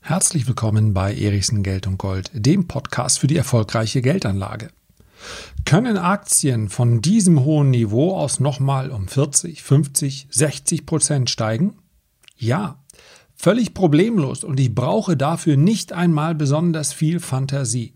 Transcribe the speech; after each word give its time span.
Herzlich 0.00 0.46
willkommen 0.48 0.92
bei 0.92 1.14
Erichsen 1.14 1.62
Geld 1.62 1.86
und 1.86 1.98
Gold, 1.98 2.30
dem 2.34 2.66
Podcast 2.66 3.18
für 3.18 3.26
die 3.26 3.36
erfolgreiche 3.36 4.02
Geldanlage. 4.02 4.70
Können 5.64 5.96
Aktien 5.96 6.68
von 6.68 7.00
diesem 7.00 7.44
hohen 7.44 7.70
Niveau 7.70 8.16
aus 8.16 8.40
nochmal 8.40 8.90
um 8.90 9.08
40, 9.08 9.62
50, 9.62 10.26
60 10.30 10.84
Prozent 10.84 11.30
steigen? 11.30 11.76
Ja, 12.36 12.82
völlig 13.36 13.72
problemlos 13.72 14.42
und 14.42 14.58
ich 14.58 14.74
brauche 14.74 15.16
dafür 15.16 15.56
nicht 15.56 15.92
einmal 15.92 16.34
besonders 16.34 16.92
viel 16.92 17.20
Fantasie. 17.20 17.94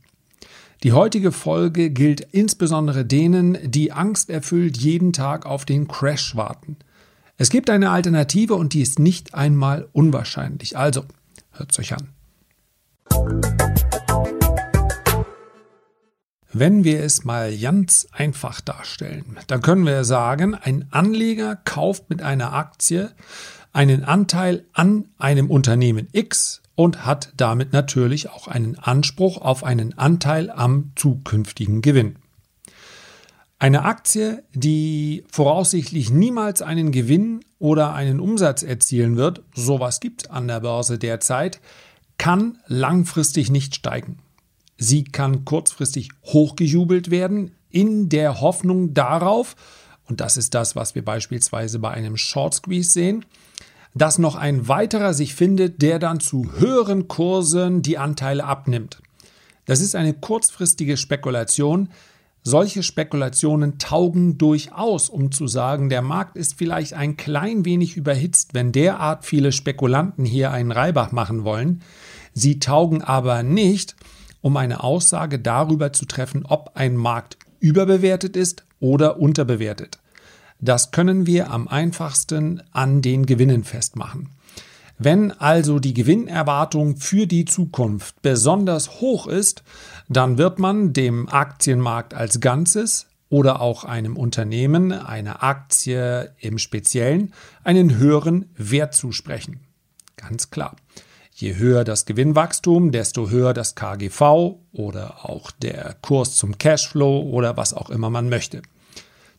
Die 0.84 0.92
heutige 0.92 1.32
Folge 1.32 1.90
gilt 1.90 2.20
insbesondere 2.32 3.04
denen, 3.04 3.58
die 3.64 3.90
angsterfüllt 3.90 4.76
jeden 4.76 5.12
Tag 5.12 5.46
auf 5.46 5.64
den 5.64 5.88
Crash 5.88 6.36
warten. 6.36 6.76
Es 7.36 7.50
gibt 7.50 7.68
eine 7.68 7.90
Alternative 7.90 8.54
und 8.54 8.74
die 8.74 8.80
ist 8.82 9.00
nicht 9.00 9.34
einmal 9.34 9.88
unwahrscheinlich. 9.92 10.78
Also, 10.78 11.04
hört's 11.52 11.78
euch 11.80 11.92
an. 11.92 12.10
Wenn 16.52 16.84
wir 16.84 17.02
es 17.02 17.24
mal 17.24 17.56
ganz 17.58 18.06
einfach 18.12 18.60
darstellen, 18.60 19.36
dann 19.48 19.62
können 19.62 19.84
wir 19.84 20.04
sagen, 20.04 20.54
ein 20.54 20.86
Anleger 20.92 21.56
kauft 21.56 22.08
mit 22.08 22.22
einer 22.22 22.52
Aktie 22.52 23.10
einen 23.72 24.04
Anteil 24.04 24.64
an 24.72 25.08
einem 25.18 25.50
Unternehmen 25.50 26.06
X 26.12 26.62
und 26.76 27.04
hat 27.04 27.32
damit 27.36 27.72
natürlich 27.72 28.30
auch 28.30 28.46
einen 28.46 28.78
Anspruch 28.78 29.38
auf 29.38 29.64
einen 29.64 29.98
Anteil 29.98 30.50
am 30.50 30.92
zukünftigen 30.94 31.82
Gewinn. 31.82 32.14
Eine 33.58 33.84
Aktie, 33.84 34.42
die 34.52 35.24
voraussichtlich 35.30 36.10
niemals 36.10 36.60
einen 36.60 36.92
Gewinn 36.92 37.40
oder 37.58 37.94
einen 37.94 38.20
Umsatz 38.20 38.62
erzielen 38.62 39.16
wird, 39.16 39.42
sowas 39.54 40.00
gibt 40.00 40.30
an 40.30 40.48
der 40.48 40.60
Börse 40.60 40.98
derzeit, 40.98 41.60
kann 42.18 42.58
langfristig 42.66 43.50
nicht 43.50 43.74
steigen. 43.74 44.18
Sie 44.76 45.04
kann 45.04 45.44
kurzfristig 45.44 46.10
hochgejubelt 46.24 47.10
werden 47.10 47.52
in 47.70 48.08
der 48.08 48.40
Hoffnung 48.40 48.92
darauf, 48.92 49.56
und 50.06 50.20
das 50.20 50.36
ist 50.36 50.54
das, 50.54 50.76
was 50.76 50.94
wir 50.94 51.04
beispielsweise 51.04 51.78
bei 51.78 51.90
einem 51.90 52.16
Short 52.16 52.54
Squeeze 52.54 52.90
sehen, 52.90 53.24
dass 53.94 54.18
noch 54.18 54.34
ein 54.34 54.68
weiterer 54.68 55.14
sich 55.14 55.34
findet, 55.34 55.80
der 55.80 55.98
dann 55.98 56.20
zu 56.20 56.52
höheren 56.58 57.08
Kursen 57.08 57.80
die 57.80 57.96
Anteile 57.96 58.44
abnimmt. 58.44 59.00
Das 59.64 59.80
ist 59.80 59.94
eine 59.94 60.12
kurzfristige 60.12 60.96
Spekulation. 60.96 61.88
Solche 62.46 62.82
Spekulationen 62.82 63.78
taugen 63.78 64.36
durchaus, 64.36 65.08
um 65.08 65.32
zu 65.32 65.46
sagen, 65.46 65.88
der 65.88 66.02
Markt 66.02 66.36
ist 66.36 66.58
vielleicht 66.58 66.92
ein 66.92 67.16
klein 67.16 67.64
wenig 67.64 67.96
überhitzt, 67.96 68.52
wenn 68.52 68.70
derart 68.70 69.24
viele 69.24 69.50
Spekulanten 69.50 70.26
hier 70.26 70.50
einen 70.50 70.70
Reibach 70.70 71.10
machen 71.10 71.44
wollen. 71.44 71.80
Sie 72.34 72.58
taugen 72.58 73.00
aber 73.00 73.42
nicht, 73.42 73.96
um 74.42 74.58
eine 74.58 74.84
Aussage 74.84 75.38
darüber 75.38 75.94
zu 75.94 76.04
treffen, 76.04 76.44
ob 76.44 76.72
ein 76.74 76.96
Markt 76.96 77.38
überbewertet 77.60 78.36
ist 78.36 78.66
oder 78.78 79.18
unterbewertet. 79.18 80.00
Das 80.60 80.90
können 80.90 81.26
wir 81.26 81.50
am 81.50 81.66
einfachsten 81.66 82.62
an 82.72 83.00
den 83.00 83.24
Gewinnen 83.24 83.64
festmachen. 83.64 84.28
Wenn 84.98 85.32
also 85.32 85.80
die 85.80 85.94
Gewinnerwartung 85.94 86.96
für 86.96 87.26
die 87.26 87.44
Zukunft 87.44 88.22
besonders 88.22 89.00
hoch 89.00 89.26
ist, 89.26 89.64
dann 90.08 90.38
wird 90.38 90.58
man 90.58 90.92
dem 90.92 91.28
Aktienmarkt 91.28 92.14
als 92.14 92.40
Ganzes 92.40 93.06
oder 93.28 93.60
auch 93.60 93.84
einem 93.84 94.16
Unternehmen, 94.16 94.92
einer 94.92 95.42
Aktie 95.42 96.32
im 96.38 96.58
Speziellen, 96.58 97.32
einen 97.64 97.96
höheren 97.98 98.50
Wert 98.56 98.94
zusprechen. 98.94 99.60
Ganz 100.16 100.50
klar. 100.50 100.76
Je 101.32 101.56
höher 101.56 101.82
das 101.82 102.06
Gewinnwachstum, 102.06 102.92
desto 102.92 103.28
höher 103.28 103.52
das 103.52 103.74
KGV 103.74 104.54
oder 104.72 105.24
auch 105.24 105.50
der 105.50 105.96
Kurs 106.00 106.36
zum 106.36 106.58
Cashflow 106.58 107.22
oder 107.22 107.56
was 107.56 107.74
auch 107.74 107.90
immer 107.90 108.08
man 108.08 108.28
möchte. 108.28 108.62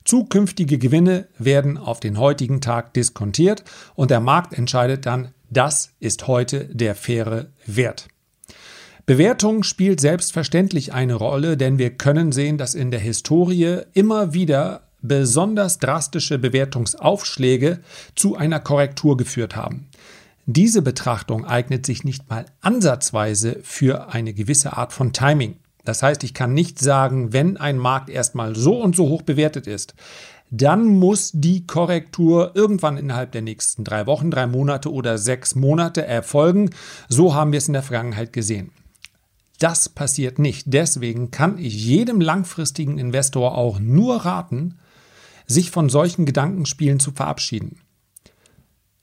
Zukünftige 0.04 0.78
Gewinne 0.78 1.28
werden 1.38 1.78
auf 1.78 2.02
den 2.02 2.20
heutigen 2.20 2.60
Tag 2.60 2.94
diskontiert 2.94 3.64
und 3.96 4.12
der 4.12 4.20
Markt 4.20 4.54
entscheidet 4.54 5.06
dann, 5.06 5.30
das 5.56 5.92
ist 6.00 6.28
heute 6.28 6.66
der 6.66 6.96
faire 6.96 7.48
Wert. 7.66 8.08
Bewertung 9.06 9.64
spielt 9.64 10.02
selbstverständlich 10.02 10.94
eine 10.94 11.14
Rolle, 11.14 11.58
denn 11.58 11.78
wir 11.78 11.92
können 11.92 12.32
sehen, 12.32 12.58
dass 12.58 12.74
in 12.74 12.92
der 12.92 13.00
Historie 13.00 13.82
immer 13.94 14.34
wieder 14.34 14.82
besonders 15.02 15.78
drastische 15.78 16.40
Bewertungsaufschläge 16.40 17.80
zu 18.16 18.36
einer 18.36 18.60
Korrektur 18.60 19.16
geführt 19.16 19.56
haben. 19.56 19.88
Diese 20.48 20.82
Betrachtung 20.82 21.46
eignet 21.46 21.86
sich 21.86 22.04
nicht 22.04 22.30
mal 22.30 22.46
ansatzweise 22.62 23.60
für 23.64 24.10
eine 24.10 24.34
gewisse 24.34 24.76
Art 24.76 24.94
von 24.94 25.14
Timing. 25.14 25.56
Das 25.84 26.02
heißt, 26.02 26.24
ich 26.24 26.34
kann 26.34 26.54
nicht 26.54 26.80
sagen, 26.80 27.32
wenn 27.32 27.58
ein 27.58 27.78
Markt 27.78 28.10
erstmal 28.10 28.56
so 28.56 28.82
und 28.82 28.96
so 28.96 29.08
hoch 29.08 29.22
bewertet 29.22 29.68
ist, 29.68 29.94
dann 30.52 30.86
muss 30.86 31.32
die 31.34 31.66
Korrektur 31.66 32.52
irgendwann 32.54 32.98
innerhalb 32.98 33.32
der 33.32 33.42
nächsten 33.42 33.84
drei 33.84 34.06
Wochen, 34.06 34.32
drei 34.32 34.48
Monate 34.48 34.92
oder 34.92 35.18
sechs 35.18 35.56
Monate 35.56 36.06
erfolgen. 36.06 36.70
So 37.10 37.34
haben 37.34 37.52
wir 37.52 37.58
es 37.58 37.68
in 37.68 37.74
der 37.74 37.84
Vergangenheit 37.84 38.32
gesehen. 38.32 38.72
Das 39.60 39.90
passiert 39.90 40.38
nicht. 40.40 40.66
Deswegen 40.68 41.32
kann 41.32 41.58
ich 41.58 41.74
jedem 41.86 42.22
langfristigen 42.22 42.98
Investor 42.98 43.58
auch 43.58 43.80
nur 43.80 44.18
raten, 44.26 44.78
sich 45.48 45.72
von 45.72 45.90
solchen 45.90 46.26
Gedankenspielen 46.26 47.00
zu 47.00 47.12
verabschieden. 47.12 47.78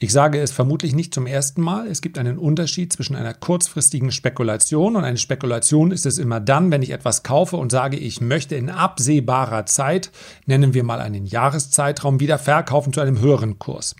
Ich 0.02 0.12
sage 0.12 0.40
es 0.40 0.50
vermutlich 0.50 0.96
nicht 0.96 1.14
zum 1.14 1.28
ersten 1.28 1.62
Mal. 1.62 1.86
Es 1.86 2.02
gibt 2.02 2.18
einen 2.18 2.36
Unterschied 2.36 2.92
zwischen 2.92 3.14
einer 3.14 3.34
kurzfristigen 3.34 4.10
Spekulation 4.10 4.96
und 4.96 5.04
eine 5.04 5.16
Spekulation 5.16 5.92
ist 5.92 6.06
es 6.06 6.18
immer 6.18 6.40
dann, 6.40 6.72
wenn 6.72 6.82
ich 6.82 6.90
etwas 6.90 7.22
kaufe 7.22 7.56
und 7.56 7.70
sage, 7.70 7.96
ich 7.96 8.20
möchte 8.20 8.56
in 8.56 8.68
absehbarer 8.68 9.64
Zeit, 9.66 10.10
nennen 10.44 10.74
wir 10.74 10.82
mal 10.82 11.00
einen 11.00 11.24
Jahreszeitraum, 11.24 12.18
wieder 12.18 12.40
verkaufen 12.40 12.92
zu 12.92 13.00
einem 13.00 13.20
höheren 13.20 13.60
Kurs. 13.60 13.94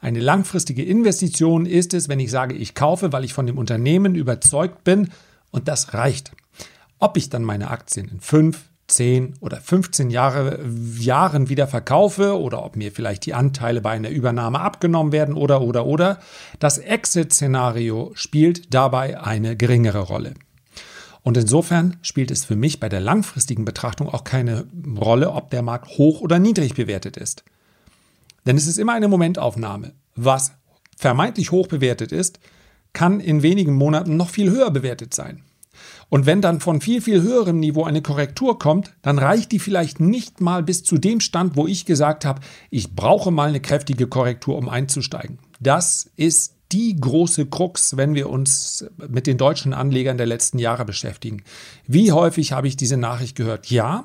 Eine 0.00 0.20
langfristige 0.20 0.82
Investition 0.82 1.66
ist 1.66 1.92
es, 1.92 2.08
wenn 2.08 2.20
ich 2.20 2.30
sage, 2.30 2.54
ich 2.54 2.74
kaufe, 2.74 3.12
weil 3.12 3.24
ich 3.24 3.34
von 3.34 3.46
dem 3.46 3.58
Unternehmen 3.58 4.14
überzeugt 4.14 4.82
bin 4.82 5.10
und 5.50 5.68
das 5.68 5.92
reicht. 5.92 6.32
Ob 7.00 7.18
ich 7.18 7.28
dann 7.28 7.44
meine 7.44 7.68
Aktien 7.70 8.08
in 8.08 8.20
fünf, 8.20 8.70
10 8.86 9.34
oder 9.40 9.56
15 9.56 10.10
Jahre, 10.10 10.60
Jahren 10.98 11.48
wieder 11.48 11.66
verkaufe 11.66 12.38
oder 12.38 12.64
ob 12.64 12.76
mir 12.76 12.92
vielleicht 12.92 13.24
die 13.26 13.34
Anteile 13.34 13.80
bei 13.80 13.90
einer 13.90 14.10
Übernahme 14.10 14.60
abgenommen 14.60 15.12
werden 15.12 15.34
oder 15.34 15.62
oder 15.62 15.86
oder. 15.86 16.18
Das 16.58 16.78
Exit-Szenario 16.78 18.12
spielt 18.14 18.74
dabei 18.74 19.20
eine 19.20 19.56
geringere 19.56 20.00
Rolle. 20.00 20.34
Und 21.22 21.38
insofern 21.38 21.96
spielt 22.02 22.30
es 22.30 22.44
für 22.44 22.56
mich 22.56 22.80
bei 22.80 22.90
der 22.90 23.00
langfristigen 23.00 23.64
Betrachtung 23.64 24.08
auch 24.10 24.24
keine 24.24 24.66
Rolle, 24.98 25.30
ob 25.30 25.50
der 25.50 25.62
Markt 25.62 25.96
hoch 25.96 26.20
oder 26.20 26.38
niedrig 26.38 26.74
bewertet 26.74 27.16
ist. 27.16 27.44
Denn 28.46 28.58
es 28.58 28.66
ist 28.66 28.78
immer 28.78 28.92
eine 28.92 29.08
Momentaufnahme. 29.08 29.94
Was 30.14 30.52
vermeintlich 30.98 31.50
hoch 31.50 31.66
bewertet 31.66 32.12
ist, 32.12 32.40
kann 32.92 33.20
in 33.20 33.42
wenigen 33.42 33.74
Monaten 33.74 34.18
noch 34.18 34.28
viel 34.28 34.50
höher 34.50 34.70
bewertet 34.70 35.14
sein. 35.14 35.42
Und 36.14 36.26
wenn 36.26 36.40
dann 36.40 36.60
von 36.60 36.80
viel, 36.80 37.00
viel 37.00 37.22
höherem 37.22 37.58
Niveau 37.58 37.82
eine 37.82 38.00
Korrektur 38.00 38.56
kommt, 38.56 38.94
dann 39.02 39.18
reicht 39.18 39.50
die 39.50 39.58
vielleicht 39.58 39.98
nicht 39.98 40.40
mal 40.40 40.62
bis 40.62 40.84
zu 40.84 40.96
dem 40.96 41.18
Stand, 41.18 41.56
wo 41.56 41.66
ich 41.66 41.86
gesagt 41.86 42.24
habe, 42.24 42.40
ich 42.70 42.94
brauche 42.94 43.32
mal 43.32 43.48
eine 43.48 43.58
kräftige 43.58 44.06
Korrektur, 44.06 44.56
um 44.56 44.68
einzusteigen. 44.68 45.40
Das 45.58 46.08
ist 46.14 46.54
die 46.70 46.94
große 46.94 47.46
Krux, 47.46 47.96
wenn 47.96 48.14
wir 48.14 48.30
uns 48.30 48.86
mit 49.08 49.26
den 49.26 49.38
deutschen 49.38 49.74
Anlegern 49.74 50.16
der 50.16 50.26
letzten 50.26 50.60
Jahre 50.60 50.84
beschäftigen. 50.84 51.42
Wie 51.88 52.12
häufig 52.12 52.52
habe 52.52 52.68
ich 52.68 52.76
diese 52.76 52.96
Nachricht 52.96 53.34
gehört? 53.34 53.68
Ja, 53.68 54.04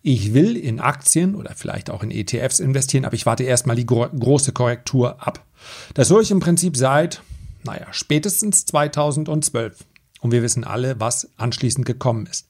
ich 0.00 0.32
will 0.32 0.56
in 0.56 0.80
Aktien 0.80 1.34
oder 1.34 1.54
vielleicht 1.54 1.90
auch 1.90 2.02
in 2.02 2.10
ETFs 2.10 2.58
investieren, 2.58 3.04
aber 3.04 3.16
ich 3.16 3.26
warte 3.26 3.42
erstmal 3.42 3.76
die 3.76 3.84
gro 3.84 4.08
große 4.08 4.52
Korrektur 4.52 5.20
ab. 5.20 5.44
Das 5.92 6.08
höre 6.08 6.22
ich 6.22 6.30
im 6.30 6.40
Prinzip 6.40 6.74
seit, 6.74 7.20
naja, 7.64 7.88
spätestens 7.90 8.64
2012 8.64 9.84
und 10.24 10.32
wir 10.32 10.42
wissen 10.42 10.64
alle, 10.64 10.98
was 11.00 11.28
anschließend 11.36 11.84
gekommen 11.84 12.24
ist. 12.24 12.48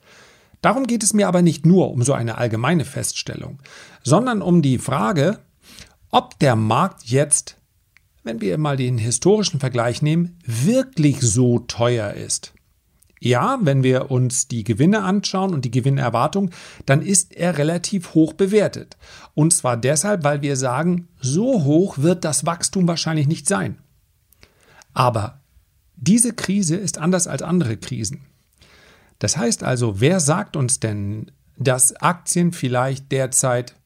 Darum 0.63 0.87
geht 0.87 1.03
es 1.03 1.13
mir 1.13 1.27
aber 1.27 1.43
nicht 1.43 1.67
nur 1.67 1.91
um 1.91 2.03
so 2.03 2.13
eine 2.13 2.39
allgemeine 2.39 2.85
Feststellung, 2.85 3.59
sondern 4.05 4.43
um 4.43 4.63
die 4.63 4.79
Frage, 4.79 5.41
ob 6.11 6.39
der 6.39 6.55
Markt 6.55 7.03
jetzt, 7.07 7.57
wenn 8.23 8.41
wir 8.41 8.59
mal 8.59 8.77
den 8.77 8.97
historischen 8.97 9.59
Vergleich 9.59 10.03
nehmen, 10.03 10.39
wirklich 10.47 11.21
so 11.21 11.59
teuer 11.59 12.13
ist. 12.13 12.55
Ja, 13.19 13.59
wenn 13.61 13.83
wir 13.83 14.13
uns 14.13 14.47
die 14.47 14.63
Gewinne 14.63 15.03
anschauen 15.03 15.53
und 15.53 15.65
die 15.65 15.73
Gewinnerwartung, 15.73 16.51
dann 16.87 17.03
ist 17.03 17.35
er 17.35 17.59
relativ 17.59 18.15
hoch 18.15 18.35
bewertet. 18.35 18.97
Und 19.35 19.53
zwar 19.53 19.77
deshalb, 19.77 20.23
weil 20.23 20.43
wir 20.43 20.57
sagen, 20.57 21.09
so 21.21 21.65
hoch 21.65 21.99
wird 21.99 22.25
das 22.25 22.47
Wachstum 22.47 22.87
wahrscheinlich 22.87 23.27
nicht 23.27 23.49
sein. 23.49 23.79
Aber 24.93 25.41
diese 25.97 26.33
Krise 26.33 26.77
ist 26.77 26.99
anders 26.99 27.27
als 27.27 27.43
andere 27.43 27.77
Krisen. 27.77 28.23
Das 29.19 29.37
heißt 29.37 29.63
also, 29.63 30.01
wer 30.01 30.21
sagt 30.21 30.57
uns 30.57 30.81
denn, 30.81 31.31
dass 31.57 31.95
Aktien 31.97 32.53
vielleicht 32.53 33.13
derzeit 33.13 33.77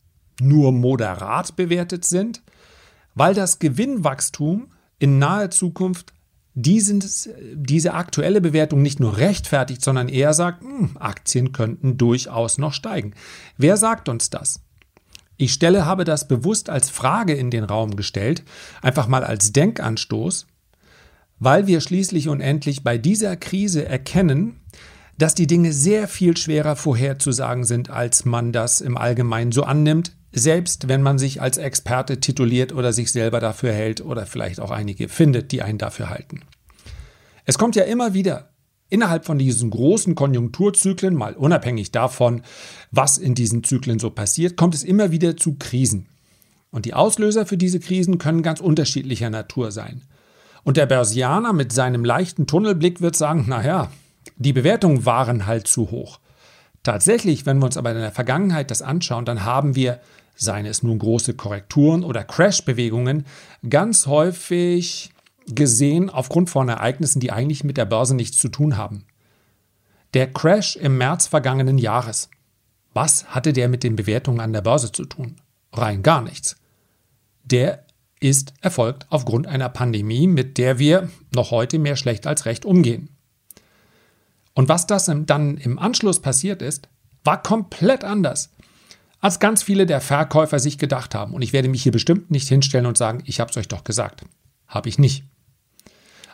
nur 0.40 0.72
moderat 0.72 1.56
bewertet 1.56 2.04
sind? 2.04 2.42
weil 3.18 3.34
das 3.34 3.58
Gewinnwachstum 3.58 4.68
in 5.00 5.18
naher 5.18 5.50
Zukunft 5.50 6.12
diesen, 6.54 7.04
diese 7.54 7.94
aktuelle 7.94 8.40
Bewertung 8.40 8.80
nicht 8.80 9.00
nur 9.00 9.16
rechtfertigt, 9.16 9.82
sondern 9.82 10.08
eher 10.08 10.34
sagt, 10.34 10.62
hm, 10.62 10.96
Aktien 10.98 11.52
könnten 11.52 11.98
durchaus 11.98 12.58
noch 12.58 12.72
steigen. 12.72 13.14
Wer 13.56 13.76
sagt 13.76 14.08
uns 14.08 14.30
das? 14.30 14.60
Ich 15.36 15.52
stelle, 15.52 15.84
habe 15.84 16.04
das 16.04 16.26
bewusst 16.26 16.70
als 16.70 16.90
Frage 16.90 17.34
in 17.34 17.50
den 17.50 17.64
Raum 17.64 17.96
gestellt, 17.96 18.44
einfach 18.82 19.06
mal 19.08 19.24
als 19.24 19.52
Denkanstoß, 19.52 20.46
weil 21.40 21.66
wir 21.66 21.80
schließlich 21.80 22.28
und 22.28 22.40
endlich 22.40 22.82
bei 22.82 22.98
dieser 22.98 23.36
Krise 23.36 23.84
erkennen, 23.84 24.60
dass 25.18 25.34
die 25.34 25.46
Dinge 25.46 25.72
sehr 25.72 26.08
viel 26.08 26.36
schwerer 26.36 26.76
vorherzusagen 26.76 27.64
sind, 27.64 27.90
als 27.90 28.24
man 28.24 28.52
das 28.52 28.80
im 28.80 28.96
Allgemeinen 28.96 29.52
so 29.52 29.64
annimmt, 29.64 30.12
selbst 30.32 30.88
wenn 30.88 31.02
man 31.02 31.18
sich 31.18 31.40
als 31.42 31.58
Experte 31.58 32.20
tituliert 32.20 32.72
oder 32.72 32.92
sich 32.92 33.10
selber 33.10 33.40
dafür 33.40 33.72
hält 33.72 34.00
oder 34.00 34.26
vielleicht 34.26 34.60
auch 34.60 34.70
einige 34.70 35.08
findet, 35.08 35.52
die 35.52 35.62
einen 35.62 35.78
dafür 35.78 36.10
halten. 36.10 36.42
Es 37.44 37.58
kommt 37.58 37.76
ja 37.76 37.84
immer 37.84 38.14
wieder 38.14 38.50
innerhalb 38.90 39.24
von 39.24 39.38
diesen 39.38 39.70
großen 39.70 40.14
Konjunkturzyklen, 40.14 41.14
mal 41.14 41.34
unabhängig 41.34 41.92
davon, 41.92 42.42
was 42.90 43.18
in 43.18 43.34
diesen 43.34 43.64
Zyklen 43.64 43.98
so 43.98 44.10
passiert, 44.10 44.56
kommt 44.56 44.74
es 44.74 44.84
immer 44.84 45.10
wieder 45.10 45.36
zu 45.36 45.56
Krisen. 45.58 46.08
Und 46.70 46.84
die 46.84 46.94
Auslöser 46.94 47.46
für 47.46 47.56
diese 47.56 47.80
Krisen 47.80 48.18
können 48.18 48.42
ganz 48.42 48.60
unterschiedlicher 48.60 49.30
Natur 49.30 49.72
sein. 49.72 50.02
Und 50.64 50.76
der 50.76 50.86
Börsianer 50.86 51.52
mit 51.52 51.72
seinem 51.72 52.04
leichten 52.04 52.46
Tunnelblick 52.46 53.00
wird 53.00 53.16
sagen, 53.16 53.46
naja, 53.48 53.90
die 54.36 54.52
Bewertungen 54.52 55.04
waren 55.04 55.46
halt 55.46 55.66
zu 55.66 55.90
hoch. 55.90 56.20
Tatsächlich, 56.82 57.46
wenn 57.46 57.58
wir 57.58 57.66
uns 57.66 57.76
aber 57.76 57.90
in 57.90 57.98
der 57.98 58.12
Vergangenheit 58.12 58.70
das 58.70 58.82
anschauen, 58.82 59.24
dann 59.24 59.44
haben 59.44 59.74
wir, 59.74 60.00
seien 60.36 60.66
es 60.66 60.82
nun 60.82 60.98
große 60.98 61.34
Korrekturen 61.34 62.04
oder 62.04 62.24
Crash-Bewegungen, 62.24 63.26
ganz 63.68 64.06
häufig 64.06 65.12
gesehen 65.46 66.10
aufgrund 66.10 66.50
von 66.50 66.68
Ereignissen, 66.68 67.20
die 67.20 67.32
eigentlich 67.32 67.64
mit 67.64 67.76
der 67.76 67.86
Börse 67.86 68.14
nichts 68.14 68.38
zu 68.38 68.48
tun 68.48 68.76
haben. 68.76 69.04
Der 70.14 70.32
Crash 70.32 70.76
im 70.76 70.96
März 70.98 71.26
vergangenen 71.26 71.78
Jahres. 71.78 72.30
Was 72.94 73.26
hatte 73.26 73.52
der 73.52 73.68
mit 73.68 73.82
den 73.82 73.96
Bewertungen 73.96 74.40
an 74.40 74.52
der 74.52 74.62
Börse 74.62 74.92
zu 74.92 75.04
tun? 75.04 75.36
Rein 75.72 76.02
gar 76.02 76.22
nichts. 76.22 76.56
Der 77.44 77.84
ist 78.20 78.54
erfolgt 78.60 79.06
aufgrund 79.10 79.46
einer 79.46 79.68
Pandemie, 79.68 80.26
mit 80.26 80.58
der 80.58 80.78
wir 80.78 81.08
noch 81.34 81.50
heute 81.50 81.78
mehr 81.78 81.96
schlecht 81.96 82.26
als 82.26 82.46
recht 82.46 82.64
umgehen. 82.64 83.10
Und 84.54 84.68
was 84.68 84.86
das 84.86 85.10
dann 85.26 85.56
im 85.56 85.78
Anschluss 85.78 86.20
passiert 86.20 86.62
ist, 86.62 86.88
war 87.24 87.42
komplett 87.42 88.04
anders, 88.04 88.50
als 89.20 89.38
ganz 89.38 89.62
viele 89.62 89.86
der 89.86 90.00
Verkäufer 90.00 90.58
sich 90.58 90.78
gedacht 90.78 91.14
haben. 91.14 91.34
Und 91.34 91.42
ich 91.42 91.52
werde 91.52 91.68
mich 91.68 91.82
hier 91.82 91.92
bestimmt 91.92 92.30
nicht 92.30 92.48
hinstellen 92.48 92.86
und 92.86 92.96
sagen, 92.98 93.22
ich 93.24 93.40
habe 93.40 93.50
es 93.50 93.56
euch 93.56 93.68
doch 93.68 93.84
gesagt. 93.84 94.24
Habe 94.66 94.88
ich 94.88 94.98
nicht. 94.98 95.24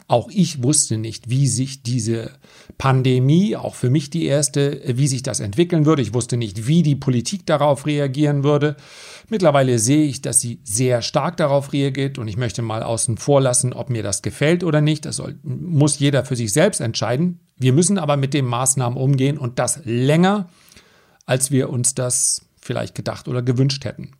Auch 0.06 0.28
ich 0.30 0.62
wusste 0.62 0.98
nicht, 0.98 1.30
wie 1.30 1.48
sich 1.48 1.82
diese 1.82 2.32
Pandemie, 2.76 3.56
auch 3.56 3.74
für 3.74 3.88
mich 3.88 4.10
die 4.10 4.26
erste, 4.26 4.82
wie 4.84 5.08
sich 5.08 5.22
das 5.22 5.40
entwickeln 5.40 5.86
würde. 5.86 6.02
Ich 6.02 6.12
wusste 6.12 6.36
nicht, 6.36 6.66
wie 6.66 6.82
die 6.82 6.94
Politik 6.94 7.46
darauf 7.46 7.86
reagieren 7.86 8.44
würde. 8.44 8.76
Mittlerweile 9.30 9.78
sehe 9.78 10.04
ich, 10.04 10.20
dass 10.20 10.40
sie 10.40 10.60
sehr 10.62 11.00
stark 11.00 11.38
darauf 11.38 11.72
reagiert 11.72 12.18
und 12.18 12.28
ich 12.28 12.36
möchte 12.36 12.60
mal 12.60 12.82
außen 12.82 13.16
vor 13.16 13.40
lassen, 13.40 13.72
ob 13.72 13.88
mir 13.88 14.02
das 14.02 14.20
gefällt 14.20 14.62
oder 14.62 14.82
nicht. 14.82 15.06
Das 15.06 15.16
soll, 15.16 15.38
muss 15.42 15.98
jeder 15.98 16.26
für 16.26 16.36
sich 16.36 16.52
selbst 16.52 16.80
entscheiden. 16.80 17.40
Wir 17.56 17.72
müssen 17.72 17.96
aber 17.98 18.18
mit 18.18 18.34
den 18.34 18.44
Maßnahmen 18.44 18.98
umgehen 18.98 19.38
und 19.38 19.58
das 19.58 19.80
länger, 19.84 20.50
als 21.24 21.50
wir 21.50 21.70
uns 21.70 21.94
das 21.94 22.42
vielleicht 22.60 22.94
gedacht 22.94 23.26
oder 23.26 23.40
gewünscht 23.40 23.86
hätten. 23.86 24.12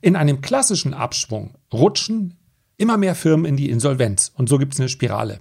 In 0.00 0.16
einem 0.16 0.40
klassischen 0.40 0.94
Abschwung 0.94 1.54
rutschen 1.70 2.37
immer 2.78 2.96
mehr 2.96 3.14
Firmen 3.14 3.44
in 3.44 3.56
die 3.56 3.68
Insolvenz 3.68 4.32
und 4.34 4.48
so 4.48 4.56
gibt 4.58 4.72
es 4.72 4.80
eine 4.80 4.88
Spirale. 4.88 5.40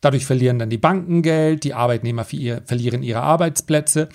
Dadurch 0.00 0.26
verlieren 0.26 0.58
dann 0.58 0.70
die 0.70 0.78
Banken 0.78 1.22
Geld, 1.22 1.64
die 1.64 1.74
Arbeitnehmer 1.74 2.24
verlieren 2.24 3.02
ihre 3.02 3.22
Arbeitsplätze. 3.22 4.08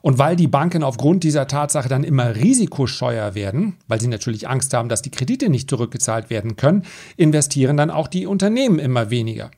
Und 0.00 0.18
weil 0.18 0.36
die 0.36 0.48
Banken 0.48 0.82
aufgrund 0.82 1.24
dieser 1.24 1.48
Tatsache 1.48 1.88
dann 1.88 2.04
immer 2.04 2.36
risikoscheuer 2.36 3.34
werden, 3.34 3.76
weil 3.88 4.00
sie 4.00 4.06
natürlich 4.06 4.48
Angst 4.48 4.72
haben, 4.72 4.88
dass 4.88 5.02
die 5.02 5.10
Kredite 5.10 5.48
nicht 5.48 5.68
zurückgezahlt 5.68 6.30
werden 6.30 6.56
können, 6.56 6.84
investieren 7.16 7.76
dann 7.76 7.90
auch 7.90 8.06
die 8.06 8.26
Unternehmen 8.26 8.78
immer 8.78 9.10
weniger. 9.10 9.50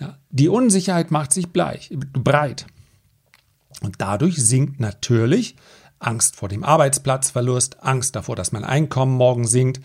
Ja, 0.00 0.18
die 0.30 0.48
Unsicherheit 0.48 1.12
macht 1.12 1.32
sich 1.32 1.50
bleich, 1.50 1.90
breit. 2.12 2.66
Und 3.80 4.00
dadurch 4.00 4.36
sinkt 4.36 4.80
natürlich 4.80 5.56
Angst 6.00 6.36
vor 6.36 6.48
dem 6.48 6.64
Arbeitsplatzverlust, 6.64 7.82
Angst 7.82 8.16
davor, 8.16 8.34
dass 8.34 8.52
mein 8.52 8.64
Einkommen 8.64 9.16
morgen 9.16 9.46
sinkt, 9.46 9.80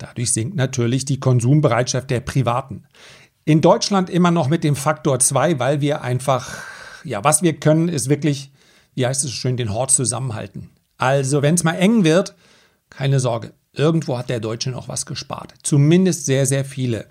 Dadurch 0.00 0.32
sinkt 0.32 0.56
natürlich 0.56 1.04
die 1.04 1.20
Konsumbereitschaft 1.20 2.10
der 2.10 2.20
Privaten. 2.20 2.84
In 3.44 3.60
Deutschland 3.60 4.10
immer 4.10 4.30
noch 4.30 4.48
mit 4.48 4.64
dem 4.64 4.74
Faktor 4.74 5.18
2, 5.18 5.58
weil 5.58 5.80
wir 5.80 6.02
einfach, 6.02 6.62
ja, 7.04 7.22
was 7.22 7.42
wir 7.42 7.54
können, 7.60 7.88
ist 7.88 8.08
wirklich, 8.08 8.50
wie 8.94 9.06
heißt 9.06 9.24
es 9.24 9.32
schön, 9.32 9.56
den 9.56 9.72
Hort 9.72 9.90
zusammenhalten. 9.90 10.70
Also, 10.96 11.42
wenn 11.42 11.54
es 11.54 11.64
mal 11.64 11.74
eng 11.74 12.04
wird, 12.04 12.34
keine 12.88 13.20
Sorge, 13.20 13.52
irgendwo 13.72 14.18
hat 14.18 14.30
der 14.30 14.40
Deutsche 14.40 14.70
noch 14.70 14.88
was 14.88 15.06
gespart. 15.06 15.54
Zumindest 15.62 16.26
sehr, 16.26 16.46
sehr 16.46 16.64
viele 16.64 17.06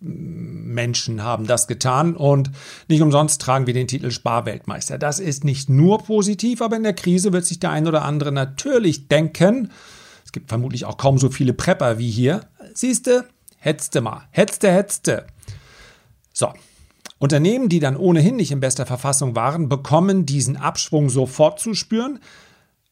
Menschen 0.00 1.22
haben 1.22 1.46
das 1.46 1.66
getan 1.66 2.16
und 2.16 2.50
nicht 2.88 3.02
umsonst 3.02 3.40
tragen 3.40 3.66
wir 3.66 3.74
den 3.74 3.86
Titel 3.86 4.10
Sparweltmeister. 4.10 4.98
Das 4.98 5.20
ist 5.20 5.44
nicht 5.44 5.70
nur 5.70 6.02
positiv, 6.02 6.60
aber 6.60 6.76
in 6.76 6.82
der 6.82 6.94
Krise 6.94 7.32
wird 7.32 7.46
sich 7.46 7.60
der 7.60 7.70
ein 7.70 7.86
oder 7.86 8.02
andere 8.02 8.32
natürlich 8.32 9.08
denken, 9.08 9.70
es 10.32 10.40
gibt 10.40 10.48
vermutlich 10.48 10.86
auch 10.86 10.96
kaum 10.96 11.18
so 11.18 11.28
viele 11.28 11.52
Prepper 11.52 11.98
wie 11.98 12.10
hier. 12.10 12.48
Siehste, 12.72 13.26
hetzte 13.58 14.00
mal. 14.00 14.28
Hetzte, 14.30 14.72
hetzte. 14.72 15.26
So. 16.32 16.48
Unternehmen, 17.18 17.68
die 17.68 17.80
dann 17.80 17.98
ohnehin 17.98 18.36
nicht 18.36 18.50
in 18.50 18.58
bester 18.58 18.86
Verfassung 18.86 19.36
waren, 19.36 19.68
bekommen 19.68 20.24
diesen 20.24 20.56
Abschwung 20.56 21.10
sofort 21.10 21.60
zu 21.60 21.74
spüren. 21.74 22.18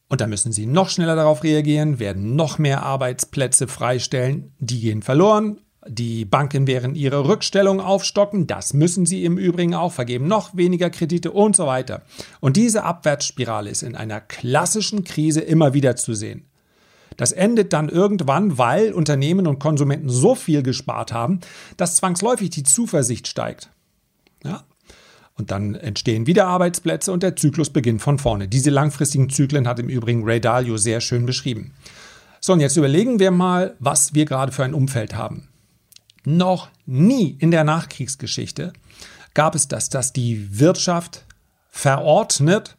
Und 0.07 0.21
da 0.21 0.27
müssen 0.27 0.51
sie 0.51 0.67
noch 0.67 0.91
schneller 0.91 1.15
darauf 1.15 1.43
reagieren, 1.43 1.97
werden 1.97 2.35
noch 2.35 2.59
mehr 2.59 2.83
Arbeitsplätze 2.83 3.67
freistellen. 3.67 4.53
Die 4.59 4.79
gehen 4.79 5.01
verloren. 5.01 5.61
Die 5.87 6.25
Banken 6.25 6.67
werden 6.67 6.93
ihre 6.93 7.27
Rückstellung 7.27 7.79
aufstocken. 7.81 8.45
Das 8.45 8.75
müssen 8.75 9.07
sie 9.07 9.25
im 9.25 9.39
Übrigen 9.39 9.73
auch 9.73 9.93
vergeben. 9.93 10.27
Noch 10.27 10.55
weniger 10.55 10.91
Kredite 10.91 11.31
und 11.31 11.55
so 11.55 11.65
weiter. 11.65 12.03
Und 12.39 12.55
diese 12.55 12.83
Abwärtsspirale 12.83 13.71
ist 13.71 13.81
in 13.81 13.95
einer 13.95 14.21
klassischen 14.21 15.03
Krise 15.03 15.41
immer 15.41 15.73
wieder 15.73 15.95
zu 15.95 16.13
sehen. 16.13 16.45
Das 17.21 17.33
endet 17.33 17.71
dann 17.71 17.87
irgendwann, 17.87 18.57
weil 18.57 18.93
Unternehmen 18.93 19.45
und 19.45 19.59
Konsumenten 19.59 20.09
so 20.09 20.33
viel 20.33 20.63
gespart 20.63 21.13
haben, 21.13 21.39
dass 21.77 21.97
zwangsläufig 21.97 22.49
die 22.49 22.63
Zuversicht 22.63 23.27
steigt. 23.27 23.69
Ja? 24.43 24.63
Und 25.35 25.51
dann 25.51 25.75
entstehen 25.75 26.25
wieder 26.25 26.47
Arbeitsplätze 26.47 27.11
und 27.11 27.21
der 27.21 27.35
Zyklus 27.35 27.69
beginnt 27.69 28.01
von 28.01 28.17
vorne. 28.17 28.47
Diese 28.47 28.71
langfristigen 28.71 29.29
Zyklen 29.29 29.67
hat 29.67 29.77
im 29.77 29.87
Übrigen 29.87 30.23
Ray 30.23 30.41
Dalio 30.41 30.77
sehr 30.77 30.99
schön 30.99 31.27
beschrieben. 31.27 31.75
So, 32.39 32.53
und 32.53 32.59
jetzt 32.59 32.75
überlegen 32.75 33.19
wir 33.19 33.29
mal, 33.29 33.75
was 33.77 34.15
wir 34.15 34.25
gerade 34.25 34.51
für 34.51 34.63
ein 34.63 34.73
Umfeld 34.73 35.13
haben. 35.13 35.47
Noch 36.23 36.69
nie 36.87 37.37
in 37.37 37.51
der 37.51 37.63
Nachkriegsgeschichte 37.63 38.73
gab 39.35 39.53
es 39.53 39.67
das, 39.67 39.89
dass 39.89 40.11
die 40.11 40.59
Wirtschaft 40.59 41.25
verordnet 41.69 42.77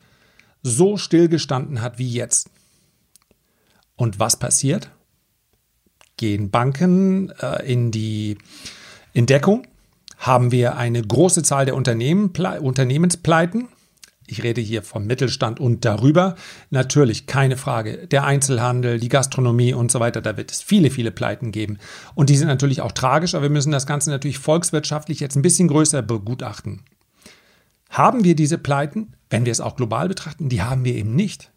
so 0.65 0.97
stillgestanden 0.97 1.81
hat 1.81 2.01
wie 2.01 2.11
jetzt. 2.11 2.51
Und 3.97 4.19
was 4.19 4.39
passiert? 4.39 4.91
Gehen 6.17 6.51
Banken 6.51 7.31
äh, 7.41 7.71
in 7.71 7.91
die 7.91 8.39
in 9.13 9.27
Deckung? 9.27 9.67
Haben 10.19 10.53
wir 10.53 10.77
eine 10.77 11.03
große 11.03 11.43
Zahl 11.43 11.65
der 11.67 11.75
Unternehmen, 11.75 12.33
Unternehmenspleiten? 12.61 13.69
Ich 14.27 14.43
rede 14.43 14.61
hier 14.61 14.83
vom 14.83 15.07
Mittelstand 15.07 15.61
und 15.61 15.85
darüber. 15.85 16.37
Natürlich, 16.71 17.27
keine 17.27 17.57
Frage. 17.57 18.07
Der 18.07 18.25
Einzelhandel, 18.25 18.99
die 18.99 19.11
Gastronomie 19.11 19.75
und 19.75 19.91
so 19.91 20.01
weiter, 20.01 20.23
da 20.23 20.37
wird 20.37 20.51
es 20.51 20.63
viele, 20.63 20.91
viele 20.91 21.11
Pleiten 21.11 21.53
geben. 21.53 21.79
Und 22.15 22.31
die 22.31 22.37
sind 22.37 22.49
natürlich 22.49 22.81
auch 22.81 22.93
tragisch, 22.93 23.35
aber 23.35 23.43
wir 23.43 23.51
müssen 23.51 23.73
das 23.73 23.87
Ganze 23.87 24.11
natürlich 24.11 24.39
volkswirtschaftlich 24.39 25.21
jetzt 25.21 25.37
ein 25.37 25.43
bisschen 25.43 25.69
größer 25.69 26.03
begutachten. 26.03 26.83
Haben 27.91 28.25
wir 28.25 28.35
diese 28.35 28.57
Pleiten, 28.57 29.13
wenn 29.29 29.45
wir 29.45 29.53
es 29.53 29.61
auch 29.61 29.77
global 29.77 30.09
betrachten? 30.09 30.49
Die 30.49 30.63
haben 30.63 30.85
wir 30.85 30.95
eben 30.95 31.15
nicht. 31.15 31.52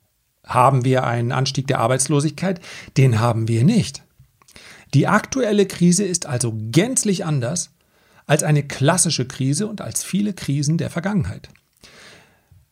Haben 0.46 0.86
wir 0.86 1.04
einen 1.04 1.32
Anstieg 1.32 1.68
der 1.68 1.80
Arbeitslosigkeit? 1.80 2.60
Den 2.98 3.20
haben 3.20 3.48
wir 3.48 3.64
nicht. 3.64 4.04
Die 4.94 5.08
aktuelle 5.08 5.66
Krise 5.66 6.04
ist 6.04 6.26
also 6.26 6.54
gänzlich 6.72 7.26
anders 7.26 7.72
als 8.28 8.44
eine 8.44 8.64
klassische 8.64 9.28
Krise 9.28 9.68
und 9.68 9.82
als 9.82 10.04
viele 10.04 10.34
Krisen 10.34 10.78
der 10.78 10.90
Vergangenheit. 10.90 11.50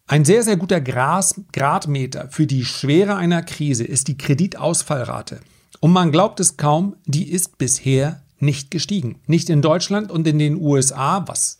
Ein 0.08 0.25
sehr, 0.25 0.44
sehr 0.44 0.58
guter 0.58 0.82
Gras 0.82 1.42
Gradmeter 1.53 2.27
für 2.30 2.46
die 2.46 2.65
Schwere 2.65 3.15
einer 3.15 3.42
Krise 3.42 3.84
ist 3.84 4.08
die 4.08 4.18
Kreditausfallrate. 4.18 5.39
Und 5.80 5.92
man 5.92 6.12
glaubt 6.12 6.39
es 6.39 6.58
kaum, 6.58 6.96
die 7.06 7.30
ist 7.32 7.58
bisher 7.58 8.22
nicht 8.39 8.70
gestiegen. 8.70 9.20
Nicht 9.27 9.50
in 9.50 9.62
Deutschland 9.62 10.12
und 10.12 10.27
in 10.27 10.39
den 10.39 10.58
USA, 10.58 11.27
was 11.27 11.58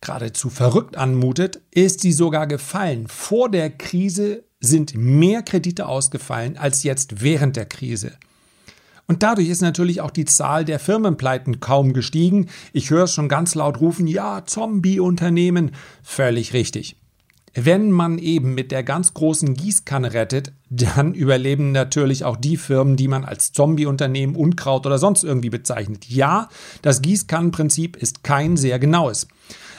geradezu 0.00 0.50
verrückt 0.50 0.96
anmutet, 0.96 1.60
ist 1.70 2.00
sie 2.00 2.12
sogar 2.12 2.46
gefallen. 2.46 3.06
Vor 3.08 3.50
der 3.50 3.70
Krise 3.70 4.44
sind 4.60 4.94
mehr 4.94 5.42
Kredite 5.42 5.86
ausgefallen 5.86 6.56
als 6.56 6.82
jetzt 6.82 7.22
während 7.22 7.56
der 7.56 7.66
Krise. 7.66 8.12
Und 9.06 9.24
dadurch 9.24 9.48
ist 9.48 9.60
natürlich 9.60 10.00
auch 10.00 10.12
die 10.12 10.24
Zahl 10.24 10.64
der 10.64 10.78
Firmenpleiten 10.78 11.58
kaum 11.58 11.94
gestiegen. 11.94 12.48
Ich 12.72 12.90
höre 12.90 13.04
es 13.04 13.12
schon 13.12 13.28
ganz 13.28 13.56
laut 13.56 13.80
rufen, 13.80 14.06
ja, 14.06 14.44
Zombie-Unternehmen. 14.46 15.72
Völlig 16.04 16.52
richtig. 16.52 16.94
Wenn 17.52 17.90
man 17.90 18.18
eben 18.18 18.54
mit 18.54 18.70
der 18.70 18.84
ganz 18.84 19.12
großen 19.12 19.54
Gießkanne 19.54 20.12
rettet, 20.12 20.52
dann 20.68 21.14
überleben 21.14 21.72
natürlich 21.72 22.24
auch 22.24 22.36
die 22.36 22.56
Firmen, 22.56 22.96
die 22.96 23.08
man 23.08 23.24
als 23.24 23.50
Zombie-Unternehmen, 23.50 24.36
Unkraut 24.36 24.86
oder 24.86 24.98
sonst 24.98 25.24
irgendwie 25.24 25.50
bezeichnet. 25.50 26.08
Ja, 26.08 26.48
das 26.82 27.02
Gießkannenprinzip 27.02 27.96
ist 27.96 28.22
kein 28.22 28.56
sehr 28.56 28.78
genaues. 28.78 29.26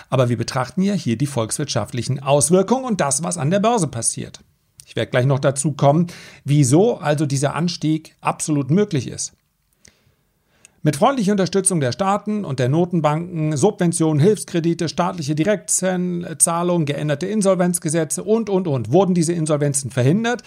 Aber 0.09 0.27
wir 0.27 0.37
betrachten 0.37 0.81
ja 0.81 0.93
hier 0.93 1.17
die 1.17 1.25
volkswirtschaftlichen 1.25 2.21
Auswirkungen 2.21 2.83
und 2.83 2.99
das, 2.99 3.23
was 3.23 3.37
an 3.37 3.49
der 3.49 3.61
Börse 3.61 3.87
passiert. 3.87 4.41
Ich 4.91 4.97
werde 4.97 5.09
gleich 5.09 5.25
noch 5.25 5.39
dazu 5.39 5.71
kommen, 5.71 6.07
wieso 6.43 6.97
also 6.97 7.25
dieser 7.25 7.55
Anstieg 7.55 8.13
absolut 8.19 8.71
möglich 8.71 9.07
ist. 9.07 9.31
Mit 10.83 10.97
freundlicher 10.97 11.31
Unterstützung 11.31 11.79
der 11.79 11.93
Staaten 11.93 12.43
und 12.43 12.59
der 12.59 12.67
Notenbanken, 12.67 13.55
Subventionen, 13.55 14.19
Hilfskredite, 14.21 14.89
staatliche 14.89 15.33
Direktzahlungen, 15.33 16.85
geänderte 16.85 17.25
Insolvenzgesetze 17.25 18.21
und, 18.21 18.49
und, 18.49 18.67
und 18.67 18.91
wurden 18.91 19.13
diese 19.13 19.31
Insolvenzen 19.31 19.91
verhindert. 19.91 20.43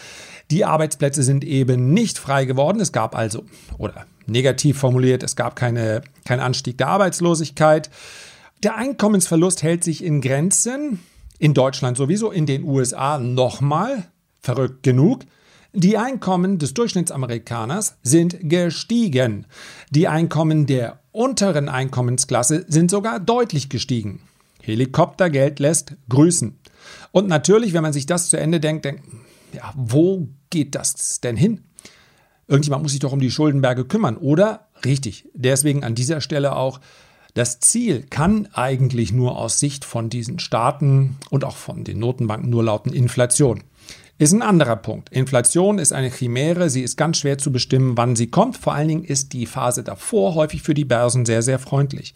Die 0.50 0.66
Arbeitsplätze 0.66 1.22
sind 1.22 1.42
eben 1.42 1.94
nicht 1.94 2.18
frei 2.18 2.44
geworden. 2.44 2.80
Es 2.80 2.92
gab 2.92 3.16
also, 3.16 3.44
oder 3.78 4.04
negativ 4.26 4.76
formuliert, 4.76 5.22
es 5.22 5.36
gab 5.36 5.56
keine, 5.56 6.02
keinen 6.26 6.40
Anstieg 6.40 6.76
der 6.76 6.88
Arbeitslosigkeit. 6.88 7.88
Der 8.62 8.76
Einkommensverlust 8.76 9.62
hält 9.62 9.84
sich 9.84 10.04
in 10.04 10.20
Grenzen. 10.20 11.00
In 11.38 11.54
Deutschland 11.54 11.96
sowieso, 11.96 12.30
in 12.30 12.44
den 12.44 12.64
USA 12.64 13.18
nochmal 13.18 14.04
verrückt 14.44 14.82
genug. 14.82 15.24
Die 15.72 15.98
Einkommen 15.98 16.58
des 16.58 16.74
Durchschnittsamerikaners 16.74 17.96
sind 18.02 18.38
gestiegen. 18.48 19.46
Die 19.90 20.06
Einkommen 20.06 20.66
der 20.66 21.00
unteren 21.10 21.68
Einkommensklasse 21.68 22.64
sind 22.68 22.90
sogar 22.90 23.18
deutlich 23.18 23.68
gestiegen. 23.70 24.20
Helikoptergeld 24.62 25.58
lässt 25.58 25.96
grüßen. 26.08 26.58
Und 27.10 27.28
natürlich, 27.28 27.72
wenn 27.72 27.82
man 27.82 27.92
sich 27.92 28.06
das 28.06 28.28
zu 28.28 28.36
Ende 28.36 28.60
denkt, 28.60 28.84
denkt, 28.84 29.02
ja, 29.52 29.72
wo 29.76 30.28
geht 30.50 30.74
das 30.74 31.20
denn 31.20 31.36
hin? 31.36 31.62
Irgendjemand 32.46 32.82
muss 32.82 32.92
sich 32.92 33.00
doch 33.00 33.12
um 33.12 33.20
die 33.20 33.30
Schuldenberge 33.30 33.84
kümmern, 33.84 34.16
oder? 34.16 34.68
Richtig. 34.84 35.28
Deswegen 35.32 35.82
an 35.82 35.94
dieser 35.94 36.20
Stelle 36.20 36.56
auch, 36.56 36.80
das 37.32 37.58
Ziel 37.58 38.04
kann 38.10 38.48
eigentlich 38.52 39.12
nur 39.12 39.36
aus 39.38 39.58
Sicht 39.58 39.84
von 39.84 40.08
diesen 40.08 40.38
Staaten 40.38 41.16
und 41.30 41.44
auch 41.44 41.56
von 41.56 41.82
den 41.82 41.98
Notenbanken 41.98 42.50
nur 42.50 42.62
lauten 42.62 42.92
Inflation. 42.92 43.64
Ist 44.16 44.32
ein 44.32 44.42
anderer 44.42 44.76
Punkt. 44.76 45.08
Inflation 45.10 45.78
ist 45.78 45.92
eine 45.92 46.10
Chimäre, 46.10 46.70
sie 46.70 46.82
ist 46.82 46.96
ganz 46.96 47.18
schwer 47.18 47.36
zu 47.36 47.50
bestimmen, 47.50 47.96
wann 47.96 48.14
sie 48.14 48.28
kommt. 48.28 48.56
Vor 48.56 48.72
allen 48.72 48.86
Dingen 48.86 49.04
ist 49.04 49.32
die 49.32 49.44
Phase 49.46 49.82
davor 49.82 50.36
häufig 50.36 50.62
für 50.62 50.74
die 50.74 50.84
Börsen 50.84 51.26
sehr, 51.26 51.42
sehr 51.42 51.58
freundlich. 51.58 52.14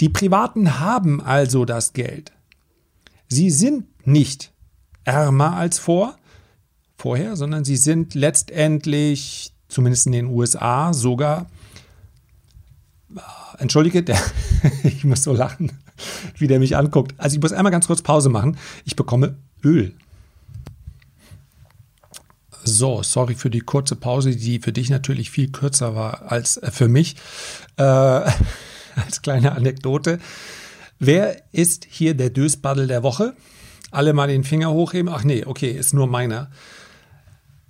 Die 0.00 0.08
Privaten 0.08 0.80
haben 0.80 1.20
also 1.20 1.64
das 1.64 1.92
Geld. 1.92 2.32
Sie 3.28 3.50
sind 3.50 3.84
nicht 4.06 4.52
ärmer 5.04 5.56
als 5.56 5.78
vor, 5.78 6.16
vorher, 6.96 7.36
sondern 7.36 7.64
sie 7.64 7.76
sind 7.76 8.14
letztendlich, 8.14 9.52
zumindest 9.68 10.06
in 10.06 10.12
den 10.12 10.26
USA, 10.26 10.92
sogar, 10.92 11.46
entschuldige, 13.58 14.02
der, 14.02 14.18
ich 14.82 15.04
muss 15.04 15.22
so 15.22 15.32
lachen, 15.32 15.70
wie 16.38 16.48
der 16.48 16.58
mich 16.58 16.76
anguckt. 16.76 17.14
Also 17.18 17.36
ich 17.36 17.42
muss 17.42 17.52
einmal 17.52 17.72
ganz 17.72 17.86
kurz 17.86 18.02
Pause 18.02 18.30
machen. 18.30 18.56
Ich 18.84 18.96
bekomme 18.96 19.36
Öl. 19.62 19.94
So, 22.68 23.04
sorry 23.04 23.36
für 23.36 23.48
die 23.48 23.60
kurze 23.60 23.94
Pause, 23.94 24.34
die 24.34 24.58
für 24.58 24.72
dich 24.72 24.90
natürlich 24.90 25.30
viel 25.30 25.52
kürzer 25.52 25.94
war 25.94 26.32
als 26.32 26.56
äh, 26.56 26.72
für 26.72 26.88
mich. 26.88 27.14
Äh, 27.76 27.82
als 28.96 29.22
kleine 29.22 29.52
Anekdote. 29.52 30.18
Wer 30.98 31.42
ist 31.52 31.86
hier 31.88 32.14
der 32.14 32.30
Dösbaddel 32.30 32.88
der 32.88 33.04
Woche? 33.04 33.34
Alle 33.92 34.12
mal 34.14 34.26
den 34.26 34.42
Finger 34.42 34.72
hochheben. 34.72 35.12
Ach 35.12 35.22
nee, 35.22 35.44
okay, 35.44 35.70
ist 35.70 35.94
nur 35.94 36.08
meiner. 36.08 36.50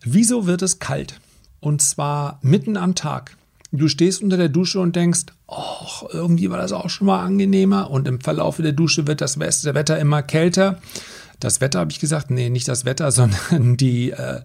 Wieso 0.00 0.46
wird 0.46 0.62
es 0.62 0.78
kalt? 0.78 1.20
Und 1.60 1.82
zwar 1.82 2.38
mitten 2.40 2.78
am 2.78 2.94
Tag. 2.94 3.36
Du 3.72 3.88
stehst 3.88 4.22
unter 4.22 4.38
der 4.38 4.48
Dusche 4.48 4.80
und 4.80 4.96
denkst, 4.96 5.26
oh, 5.46 6.08
irgendwie 6.10 6.48
war 6.48 6.58
das 6.58 6.72
auch 6.72 6.88
schon 6.88 7.08
mal 7.08 7.22
angenehmer. 7.22 7.90
Und 7.90 8.08
im 8.08 8.20
Verlauf 8.20 8.56
der 8.56 8.72
Dusche 8.72 9.06
wird 9.06 9.20
das 9.20 9.38
Wetter 9.38 9.98
immer 9.98 10.22
kälter. 10.22 10.80
Das 11.38 11.60
Wetter 11.60 11.80
habe 11.80 11.90
ich 11.90 12.00
gesagt, 12.00 12.30
nee, 12.30 12.48
nicht 12.48 12.68
das 12.68 12.86
Wetter, 12.86 13.10
sondern 13.12 13.76
die 13.76 14.12
äh, 14.12 14.40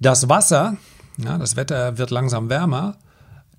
das 0.00 0.28
Wasser, 0.28 0.76
ja, 1.18 1.38
das 1.38 1.56
Wetter 1.56 1.98
wird 1.98 2.10
langsam 2.10 2.48
wärmer. 2.48 2.96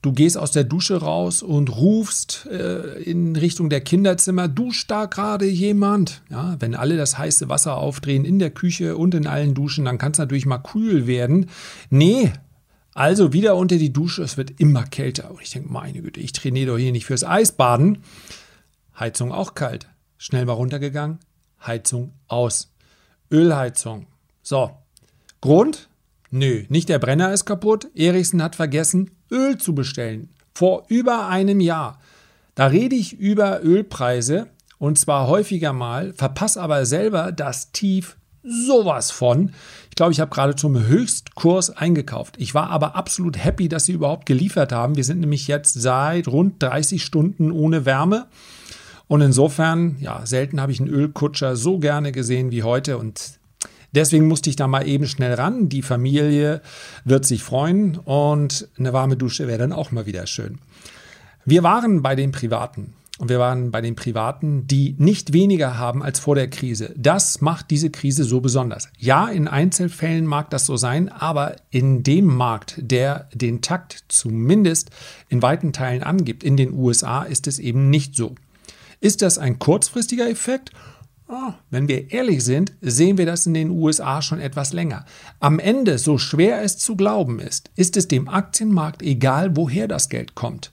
Du 0.04 0.14
gehst 0.14 0.38
aus 0.38 0.52
der 0.52 0.64
Dusche 0.64 0.98
raus 0.98 1.42
und 1.42 1.76
rufst 1.76 2.46
äh, 2.52 3.02
in 3.02 3.36
Richtung 3.36 3.70
der 3.70 3.82
Kinderzimmer, 3.82 4.48
duscht 4.48 4.92
da 4.92 5.06
gerade 5.06 5.46
jemand? 5.46 6.22
Ja, 6.30 6.56
wenn 6.60 6.76
alle 6.76 6.98
das 6.98 7.18
heiße 7.18 7.50
Wasser 7.50 7.78
aufdrehen 7.78 8.24
in 8.24 8.38
der 8.38 8.52
Küche 8.52 8.96
und 8.96 9.16
in 9.16 9.26
allen 9.26 9.56
Duschen, 9.56 9.86
dann 9.86 9.98
kann 9.98 10.12
es 10.12 10.20
natürlich 10.20 10.46
mal 10.46 10.60
kühl 10.60 11.08
werden. 11.08 11.48
Nee, 11.90 12.32
also 12.94 13.34
wieder 13.34 13.56
unter 13.56 13.78
die 13.78 13.92
Dusche, 13.92 14.24
es 14.24 14.38
wird 14.38 14.60
immer 14.60 14.84
kälter. 14.84 15.32
Und 15.32 15.42
ich 15.42 15.52
denke, 15.52 15.72
meine 15.72 16.02
Güte, 16.02 16.20
ich 16.20 16.32
trainiere 16.32 16.72
doch 16.72 16.78
hier 16.78 16.92
nicht 16.92 17.06
fürs 17.06 17.24
Eisbaden. 17.24 18.00
Heizung 19.00 19.32
auch 19.32 19.56
kalt. 19.56 19.88
Schnell 20.18 20.46
mal 20.46 20.54
runtergegangen, 20.54 21.20
Heizung 21.66 22.14
aus. 22.28 22.72
Ölheizung. 23.32 24.08
So, 24.42 24.72
Grund, 25.42 25.90
Nö, 26.30 26.64
nicht 26.70 26.90
der 26.90 27.00
Brenner 27.00 27.32
ist 27.34 27.46
kaputt. 27.46 27.88
Erichsen 27.96 28.44
hat 28.44 28.56
vergessen, 28.56 29.12
Öl 29.32 29.58
zu 29.58 29.74
bestellen. 29.74 30.30
Vor 30.54 30.86
über 30.88 31.28
einem 31.28 31.60
Jahr. 31.60 32.00
Da 32.56 32.68
rede 32.68 32.96
ich 32.96 33.14
über 33.14 33.64
Ölpreise 33.64 34.48
und 34.80 34.98
zwar 34.98 35.28
häufiger 35.28 35.74
mal, 35.74 36.14
verpasse 36.14 36.62
aber 36.62 36.86
selber 36.86 37.32
das 37.32 37.72
Tief 37.72 38.18
sowas 38.44 39.12
von. 39.12 39.52
Ich 39.90 39.96
glaube, 39.96 40.12
ich 40.12 40.20
habe 40.20 40.32
gerade 40.32 40.56
zum 40.56 40.88
Höchstkurs 40.88 41.70
eingekauft. 41.72 42.36
Ich 42.38 42.54
war 42.54 42.70
aber 42.70 42.96
absolut 42.96 43.44
happy, 43.44 43.68
dass 43.68 43.86
sie 43.86 43.94
überhaupt 43.94 44.26
geliefert 44.26 44.72
haben. 44.72 44.96
Wir 44.96 45.04
sind 45.04 45.20
nämlich 45.20 45.48
jetzt 45.48 45.74
seit 45.74 46.28
rund 46.28 46.62
30 46.62 47.04
Stunden 47.04 47.52
ohne 47.52 47.86
Wärme. 47.86 48.28
Und 49.08 49.22
insofern, 49.22 49.98
ja, 50.00 50.26
selten 50.26 50.62
habe 50.62 50.72
ich 50.72 50.80
einen 50.80 50.90
Ölkutscher 50.90 51.56
so 51.56 51.80
gerne 51.80 52.12
gesehen 52.12 52.52
wie 52.52 52.64
heute. 52.64 52.98
Und 52.98 53.37
Deswegen 53.94 54.28
musste 54.28 54.50
ich 54.50 54.56
da 54.56 54.68
mal 54.68 54.88
eben 54.88 55.08
schnell 55.08 55.34
ran. 55.34 55.70
Die 55.70 55.82
Familie 55.82 56.62
wird 57.06 57.26
sich 57.26 57.44
freuen 57.44 57.98
und 57.98 58.68
eine 58.78 58.94
warme 58.94 59.18
Dusche 59.18 59.48
wäre 59.48 59.60
dann 59.60 59.74
auch 59.74 59.92
mal 59.92 60.06
wieder 60.06 60.28
schön. 60.28 60.60
Wir 61.46 61.64
waren 61.64 62.02
bei 62.02 62.16
den 62.16 62.32
Privaten. 62.32 62.94
Und 63.20 63.30
wir 63.30 63.40
waren 63.40 63.72
bei 63.72 63.82
den 63.82 63.96
Privaten, 63.96 64.68
die 64.68 64.96
nicht 65.00 65.34
weniger 65.34 65.78
haben 65.78 66.04
als 66.04 66.20
vor 66.20 66.36
der 66.36 66.50
Krise. 66.50 66.94
Das 66.96 67.42
macht 67.42 67.72
diese 67.72 67.90
Krise 67.90 68.24
so 68.24 68.42
besonders. 68.42 68.90
Ja, 69.00 69.28
in 69.28 69.48
Einzelfällen 69.48 70.28
mag 70.28 70.52
das 70.52 70.68
so 70.68 70.78
sein, 70.78 71.10
aber 71.10 71.56
in 71.72 72.04
dem 72.04 72.26
Markt, 72.26 72.76
der 72.78 73.28
den 73.34 73.62
Takt 73.62 74.04
zumindest 74.08 74.92
in 75.30 75.42
weiten 75.42 75.74
Teilen 75.74 76.04
angibt, 76.04 76.44
in 76.44 76.58
den 76.58 76.74
USA, 76.74 77.24
ist 77.24 77.48
es 77.48 77.58
eben 77.58 77.90
nicht 77.90 78.16
so. 78.16 78.36
Ist 79.00 79.24
das 79.24 79.40
ein 79.40 79.58
kurzfristiger 79.58 80.30
Effekt 80.30 80.72
Oh, 81.30 81.52
wenn 81.70 81.90
wir 81.90 82.12
ehrlich 82.12 82.42
sind, 82.46 82.72
sehen 82.80 83.18
wir 83.18 83.26
das 83.26 83.46
in 83.46 83.54
den 83.54 83.70
USA 83.70 84.22
schon 84.22 84.40
etwas 84.40 84.72
länger. 84.72 85.06
Am 85.42 85.60
Ende, 85.60 85.98
so 85.98 86.18
schwer 86.18 86.62
es 86.62 86.78
zu 86.78 86.96
glauben 86.96 87.40
ist, 87.40 87.70
ist 87.76 87.98
es 87.98 88.08
dem 88.08 88.30
Aktienmarkt 88.30 89.02
egal, 89.02 89.58
woher 89.58 89.90
das 89.90 90.08
Geld 90.08 90.36
kommt. 90.36 90.72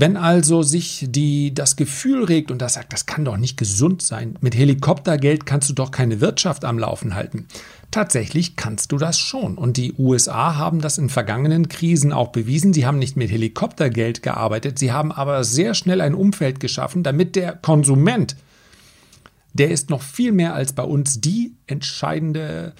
Wenn 0.00 0.16
also 0.16 0.62
sich 0.62 1.06
die, 1.10 1.52
das 1.52 1.74
Gefühl 1.74 2.22
regt 2.22 2.52
und 2.52 2.62
das 2.62 2.74
sagt, 2.74 2.92
das 2.92 3.06
kann 3.06 3.24
doch 3.24 3.36
nicht 3.36 3.56
gesund 3.56 4.00
sein, 4.00 4.38
mit 4.40 4.56
Helikoptergeld 4.56 5.44
kannst 5.44 5.68
du 5.70 5.74
doch 5.74 5.90
keine 5.90 6.20
Wirtschaft 6.20 6.64
am 6.64 6.78
Laufen 6.78 7.16
halten. 7.16 7.48
Tatsächlich 7.90 8.54
kannst 8.54 8.92
du 8.92 8.96
das 8.96 9.18
schon. 9.18 9.58
Und 9.58 9.76
die 9.76 9.94
USA 9.98 10.54
haben 10.54 10.80
das 10.80 10.98
in 10.98 11.08
vergangenen 11.08 11.68
Krisen 11.68 12.12
auch 12.12 12.28
bewiesen. 12.28 12.72
Sie 12.72 12.86
haben 12.86 13.00
nicht 13.00 13.16
mit 13.16 13.32
Helikoptergeld 13.32 14.22
gearbeitet, 14.22 14.78
sie 14.78 14.92
haben 14.92 15.10
aber 15.10 15.42
sehr 15.42 15.74
schnell 15.74 16.00
ein 16.00 16.14
Umfeld 16.14 16.60
geschaffen, 16.60 17.02
damit 17.02 17.34
der 17.34 17.54
Konsument 17.54 18.36
der 19.52 19.70
ist 19.70 19.90
noch 19.90 20.02
viel 20.02 20.32
mehr 20.32 20.54
als 20.54 20.72
bei 20.72 20.82
uns 20.82 21.20
die 21.20 21.54
entscheidende 21.66 22.74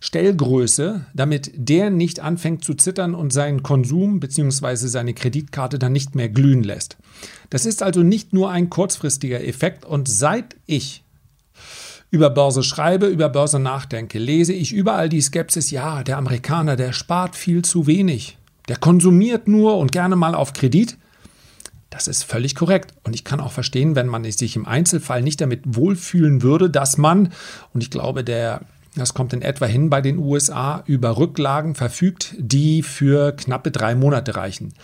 Stellgröße, 0.00 1.04
damit 1.14 1.52
der 1.54 1.90
nicht 1.90 2.20
anfängt 2.20 2.64
zu 2.64 2.74
zittern 2.74 3.14
und 3.14 3.32
seinen 3.32 3.62
Konsum 3.62 4.18
bzw. 4.18 4.74
seine 4.86 5.12
Kreditkarte 5.12 5.78
dann 5.78 5.92
nicht 5.92 6.14
mehr 6.14 6.30
glühen 6.30 6.62
lässt. 6.62 6.96
Das 7.50 7.66
ist 7.66 7.82
also 7.82 8.02
nicht 8.02 8.32
nur 8.32 8.50
ein 8.50 8.70
kurzfristiger 8.70 9.44
Effekt 9.44 9.84
und 9.84 10.08
seit 10.08 10.56
ich 10.66 11.04
über 12.10 12.30
Börse 12.30 12.62
schreibe, 12.62 13.06
über 13.06 13.28
Börse 13.28 13.60
nachdenke, 13.60 14.18
lese 14.18 14.52
ich 14.52 14.72
überall 14.72 15.08
die 15.08 15.20
Skepsis, 15.20 15.70
ja, 15.70 16.02
der 16.02 16.16
Amerikaner, 16.16 16.76
der 16.76 16.92
spart 16.92 17.36
viel 17.36 17.62
zu 17.62 17.86
wenig, 17.86 18.38
der 18.68 18.76
konsumiert 18.76 19.48
nur 19.48 19.76
und 19.76 19.92
gerne 19.92 20.16
mal 20.16 20.34
auf 20.34 20.52
Kredit. 20.52 20.96
Das 21.90 22.06
ist 22.06 22.22
völlig 22.22 22.54
korrekt. 22.54 22.94
Und 23.02 23.14
ich 23.14 23.24
kann 23.24 23.40
auch 23.40 23.52
verstehen, 23.52 23.96
wenn 23.96 24.06
man 24.06 24.24
sich 24.30 24.56
im 24.56 24.66
Einzelfall 24.66 25.22
nicht 25.22 25.40
damit 25.40 25.62
wohlfühlen 25.66 26.42
würde, 26.42 26.70
dass 26.70 26.96
man, 26.96 27.32
und 27.74 27.82
ich 27.82 27.90
glaube, 27.90 28.24
der 28.24 28.62
das 28.96 29.14
kommt 29.14 29.32
in 29.32 29.42
etwa 29.42 29.66
hin 29.66 29.88
bei 29.88 30.00
den 30.00 30.18
USA, 30.18 30.82
über 30.86 31.16
Rücklagen 31.16 31.76
verfügt, 31.76 32.34
die 32.38 32.82
für 32.82 33.32
knappe 33.32 33.70
drei 33.70 33.94
Monate 33.94 34.34
reichen. 34.34 34.74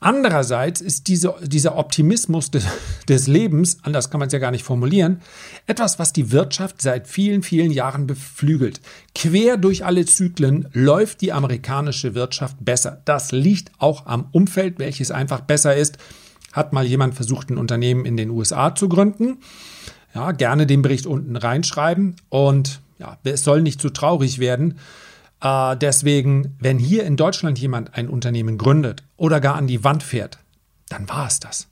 Andererseits 0.00 0.80
ist 0.80 1.06
diese, 1.06 1.36
dieser 1.42 1.76
Optimismus 1.76 2.50
des, 2.50 2.66
des 3.08 3.28
Lebens, 3.28 3.78
anders 3.82 4.10
kann 4.10 4.18
man 4.18 4.26
es 4.26 4.32
ja 4.32 4.40
gar 4.40 4.50
nicht 4.50 4.64
formulieren, 4.64 5.20
etwas, 5.68 6.00
was 6.00 6.12
die 6.12 6.32
Wirtschaft 6.32 6.82
seit 6.82 7.06
vielen, 7.06 7.44
vielen 7.44 7.70
Jahren 7.70 8.08
beflügelt. 8.08 8.80
Quer 9.14 9.58
durch 9.58 9.84
alle 9.84 10.04
Zyklen 10.04 10.68
läuft 10.72 11.20
die 11.20 11.32
amerikanische 11.32 12.16
Wirtschaft 12.16 12.56
besser. 12.58 13.00
Das 13.04 13.30
liegt 13.30 13.70
auch 13.78 14.06
am 14.06 14.26
Umfeld, 14.32 14.80
welches 14.80 15.12
einfach 15.12 15.42
besser 15.42 15.76
ist. 15.76 15.98
Hat 16.52 16.72
mal 16.72 16.84
jemand 16.84 17.14
versucht, 17.14 17.50
ein 17.50 17.58
Unternehmen 17.58 18.04
in 18.04 18.16
den 18.16 18.30
USA 18.30 18.74
zu 18.74 18.88
gründen? 18.88 19.38
Ja, 20.14 20.32
gerne 20.32 20.66
den 20.66 20.82
Bericht 20.82 21.06
unten 21.06 21.36
reinschreiben 21.36 22.16
und 22.28 22.80
ja, 22.98 23.16
es 23.24 23.42
soll 23.42 23.62
nicht 23.62 23.80
zu 23.80 23.90
traurig 23.90 24.38
werden. 24.38 24.78
Äh, 25.40 25.76
deswegen, 25.76 26.54
wenn 26.60 26.78
hier 26.78 27.04
in 27.04 27.16
Deutschland 27.16 27.58
jemand 27.58 27.94
ein 27.94 28.08
Unternehmen 28.08 28.58
gründet 28.58 29.02
oder 29.16 29.40
gar 29.40 29.56
an 29.56 29.66
die 29.66 29.82
Wand 29.82 30.02
fährt, 30.02 30.38
dann 30.88 31.08
war 31.08 31.26
es 31.26 31.40
das. 31.40 31.68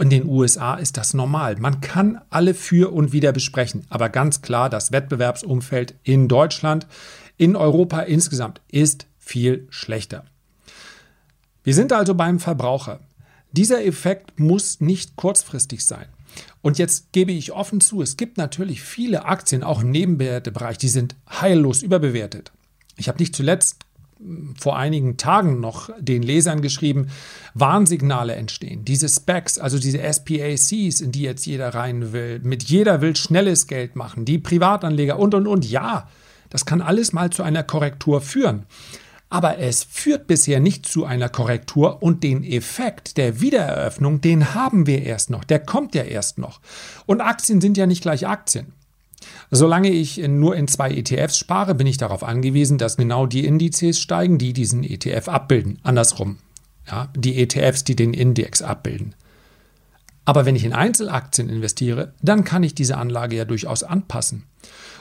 In 0.00 0.10
den 0.10 0.28
USA 0.28 0.74
ist 0.74 0.96
das 0.96 1.12
normal. 1.12 1.56
Man 1.56 1.80
kann 1.80 2.20
alle 2.30 2.54
für 2.54 2.92
und 2.92 3.12
wieder 3.12 3.32
besprechen. 3.32 3.84
Aber 3.88 4.08
ganz 4.10 4.42
klar, 4.42 4.70
das 4.70 4.92
Wettbewerbsumfeld 4.92 5.94
in 6.04 6.28
Deutschland, 6.28 6.86
in 7.36 7.56
Europa 7.56 8.00
insgesamt 8.00 8.60
ist 8.70 9.06
viel 9.18 9.66
schlechter. 9.70 10.24
Wir 11.64 11.74
sind 11.74 11.92
also 11.92 12.14
beim 12.14 12.38
Verbraucher. 12.38 13.00
Dieser 13.52 13.84
Effekt 13.84 14.38
muss 14.38 14.80
nicht 14.80 15.16
kurzfristig 15.16 15.84
sein. 15.84 16.06
Und 16.62 16.78
jetzt 16.78 17.12
gebe 17.12 17.32
ich 17.32 17.52
offen 17.52 17.80
zu, 17.80 18.02
es 18.02 18.16
gibt 18.16 18.36
natürlich 18.36 18.82
viele 18.82 19.24
Aktien, 19.24 19.62
auch 19.62 19.82
im 19.82 19.90
Nebenwertebereich, 19.90 20.78
die 20.78 20.88
sind 20.88 21.16
heillos 21.28 21.82
überbewertet. 21.82 22.52
Ich 22.96 23.08
habe 23.08 23.18
nicht 23.18 23.34
zuletzt 23.34 23.78
hm, 24.18 24.54
vor 24.58 24.76
einigen 24.76 25.16
Tagen 25.16 25.60
noch 25.60 25.90
den 25.98 26.22
Lesern 26.22 26.60
geschrieben, 26.60 27.08
Warnsignale 27.54 28.34
entstehen. 28.34 28.84
Diese 28.84 29.08
Specs, 29.08 29.58
also 29.58 29.78
diese 29.78 30.00
SPACs, 30.00 31.00
in 31.00 31.12
die 31.12 31.22
jetzt 31.22 31.46
jeder 31.46 31.74
rein 31.74 32.12
will, 32.12 32.40
mit 32.40 32.64
jeder 32.64 33.00
will 33.00 33.16
schnelles 33.16 33.66
Geld 33.66 33.96
machen, 33.96 34.24
die 34.24 34.38
Privatanleger 34.38 35.18
und, 35.18 35.34
und, 35.34 35.46
und. 35.46 35.68
Ja, 35.68 36.08
das 36.50 36.66
kann 36.66 36.82
alles 36.82 37.12
mal 37.12 37.30
zu 37.30 37.42
einer 37.42 37.62
Korrektur 37.62 38.20
führen. 38.20 38.66
Aber 39.30 39.58
es 39.58 39.84
führt 39.84 40.26
bisher 40.26 40.58
nicht 40.58 40.86
zu 40.86 41.04
einer 41.04 41.28
Korrektur 41.28 42.02
und 42.02 42.24
den 42.24 42.42
Effekt 42.42 43.18
der 43.18 43.40
Wiedereröffnung, 43.40 44.20
den 44.22 44.54
haben 44.54 44.86
wir 44.86 45.02
erst 45.02 45.28
noch. 45.28 45.44
Der 45.44 45.58
kommt 45.58 45.94
ja 45.94 46.02
erst 46.02 46.38
noch. 46.38 46.60
Und 47.04 47.20
Aktien 47.20 47.60
sind 47.60 47.76
ja 47.76 47.86
nicht 47.86 48.02
gleich 48.02 48.26
Aktien. 48.26 48.72
Solange 49.50 49.90
ich 49.90 50.18
nur 50.18 50.56
in 50.56 50.68
zwei 50.68 50.90
ETFs 50.90 51.38
spare, 51.38 51.74
bin 51.74 51.86
ich 51.86 51.98
darauf 51.98 52.22
angewiesen, 52.22 52.78
dass 52.78 52.96
genau 52.96 53.26
die 53.26 53.44
Indizes 53.44 54.00
steigen, 54.00 54.38
die 54.38 54.52
diesen 54.52 54.82
ETF 54.82 55.28
abbilden. 55.28 55.78
Andersrum. 55.82 56.38
Ja, 56.86 57.08
die 57.14 57.36
ETFs, 57.36 57.84
die 57.84 57.96
den 57.96 58.14
Index 58.14 58.62
abbilden. 58.62 59.14
Aber 60.24 60.46
wenn 60.46 60.56
ich 60.56 60.64
in 60.64 60.72
Einzelaktien 60.72 61.48
investiere, 61.48 62.14
dann 62.22 62.44
kann 62.44 62.62
ich 62.62 62.74
diese 62.74 62.96
Anlage 62.96 63.36
ja 63.36 63.44
durchaus 63.44 63.82
anpassen. 63.82 64.44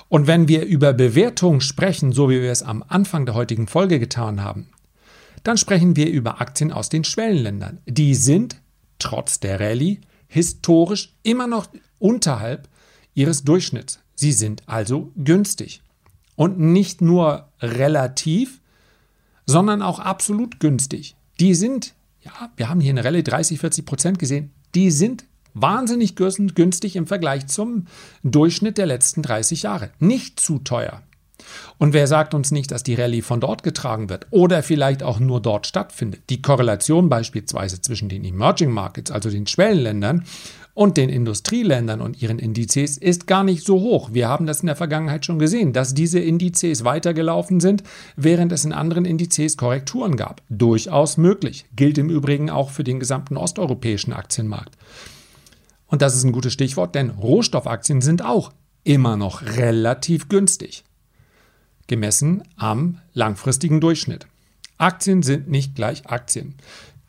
Und 0.09 0.27
wenn 0.27 0.47
wir 0.47 0.65
über 0.65 0.93
Bewertungen 0.93 1.61
sprechen, 1.61 2.11
so 2.11 2.29
wie 2.29 2.41
wir 2.41 2.51
es 2.51 2.63
am 2.63 2.83
Anfang 2.87 3.25
der 3.25 3.35
heutigen 3.35 3.67
Folge 3.67 3.99
getan 3.99 4.43
haben, 4.43 4.69
dann 5.43 5.57
sprechen 5.57 5.95
wir 5.95 6.09
über 6.09 6.41
Aktien 6.41 6.71
aus 6.71 6.89
den 6.89 7.03
Schwellenländern. 7.03 7.79
Die 7.85 8.15
sind, 8.15 8.61
trotz 8.99 9.39
der 9.39 9.59
Rallye, 9.59 10.01
historisch 10.27 11.13
immer 11.23 11.47
noch 11.47 11.67
unterhalb 11.99 12.67
ihres 13.13 13.43
Durchschnitts. 13.43 13.99
Sie 14.15 14.31
sind 14.31 14.63
also 14.65 15.11
günstig. 15.15 15.81
Und 16.35 16.59
nicht 16.59 17.01
nur 17.01 17.49
relativ, 17.61 18.61
sondern 19.45 19.81
auch 19.81 19.99
absolut 19.99 20.59
günstig. 20.59 21.15
Die 21.39 21.55
sind, 21.55 21.95
ja, 22.21 22.51
wir 22.55 22.69
haben 22.69 22.81
hier 22.81 22.91
eine 22.91 23.03
Rallye 23.03 23.23
30, 23.23 23.59
40 23.59 23.85
Prozent 23.85 24.19
gesehen, 24.19 24.51
die 24.75 24.91
sind 24.91 25.25
wahnsinnig 25.61 26.15
günstig 26.15 26.95
im 26.95 27.07
Vergleich 27.07 27.47
zum 27.47 27.85
Durchschnitt 28.23 28.77
der 28.77 28.85
letzten 28.85 29.21
30 29.21 29.63
Jahre. 29.63 29.91
Nicht 29.99 30.39
zu 30.39 30.59
teuer. 30.59 31.01
Und 31.77 31.93
wer 31.93 32.07
sagt 32.07 32.33
uns 32.33 32.51
nicht, 32.51 32.71
dass 32.71 32.83
die 32.83 32.95
Rallye 32.95 33.21
von 33.21 33.39
dort 33.39 33.63
getragen 33.63 34.09
wird 34.09 34.27
oder 34.31 34.63
vielleicht 34.63 35.03
auch 35.03 35.19
nur 35.19 35.41
dort 35.41 35.67
stattfindet? 35.67 36.21
Die 36.29 36.41
Korrelation 36.41 37.09
beispielsweise 37.09 37.81
zwischen 37.81 38.09
den 38.09 38.25
Emerging 38.25 38.71
Markets, 38.71 39.11
also 39.11 39.29
den 39.29 39.47
Schwellenländern, 39.47 40.25
und 40.73 40.95
den 40.95 41.09
Industrieländern 41.09 42.01
und 42.01 42.21
ihren 42.21 42.37
Indizes 42.37 42.99
ist 42.99 43.25
gar 43.25 43.43
nicht 43.43 43.65
so 43.65 43.79
hoch. 43.79 44.11
Wir 44.13 44.27
haben 44.27 44.45
das 44.45 44.59
in 44.59 44.67
der 44.67 44.75
Vergangenheit 44.75 45.25
schon 45.25 45.39
gesehen, 45.39 45.73
dass 45.73 45.95
diese 45.95 46.19
Indizes 46.19 46.83
weitergelaufen 46.83 47.59
sind, 47.59 47.81
während 48.15 48.51
es 48.51 48.63
in 48.63 48.73
anderen 48.73 49.03
Indizes 49.03 49.57
Korrekturen 49.57 50.17
gab. 50.17 50.43
Durchaus 50.49 51.17
möglich. 51.17 51.65
Gilt 51.75 51.97
im 51.97 52.11
Übrigen 52.11 52.51
auch 52.51 52.69
für 52.69 52.83
den 52.83 52.99
gesamten 52.99 53.37
osteuropäischen 53.37 54.13
Aktienmarkt. 54.13 54.77
Und 55.87 56.01
das 56.01 56.15
ist 56.15 56.23
ein 56.23 56.31
gutes 56.31 56.53
Stichwort, 56.53 56.95
denn 56.95 57.09
Rohstoffaktien 57.09 58.01
sind 58.01 58.23
auch 58.23 58.51
immer 58.83 59.17
noch 59.17 59.41
relativ 59.41 60.29
günstig, 60.29 60.83
gemessen 61.87 62.43
am 62.57 62.99
langfristigen 63.13 63.81
Durchschnitt. 63.81 64.27
Aktien 64.77 65.23
sind 65.23 65.49
nicht 65.49 65.75
gleich 65.75 66.07
Aktien. 66.07 66.55